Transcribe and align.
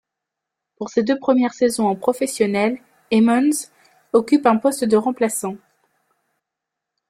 Pour 0.77 0.89
ses 0.89 1.03
deux 1.03 1.19
premières 1.19 1.53
saisons 1.53 1.85
en 1.87 1.95
professionnel, 1.95 2.79
Emmons 3.11 3.51
occupe 4.13 4.47
un 4.47 4.57
poste 4.57 4.83
de 4.83 4.97
remplaçant. 4.97 5.57